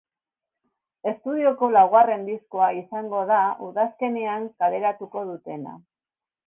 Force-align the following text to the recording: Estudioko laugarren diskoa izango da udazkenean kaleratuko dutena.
Estudioko 1.11 1.69
laugarren 1.75 2.25
diskoa 2.31 2.71
izango 2.81 3.23
da 3.35 3.41
udazkenean 3.69 4.53
kaleratuko 4.63 5.29
dutena. 5.33 5.81